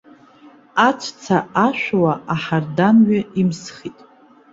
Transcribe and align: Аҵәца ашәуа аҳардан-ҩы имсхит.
Аҵәца 0.87 1.37
ашәуа 1.65 2.13
аҳардан-ҩы 2.33 3.19
имсхит. 3.41 3.97